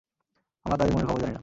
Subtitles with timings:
[0.65, 1.39] আমরা তাদের মনের খবর জানি না।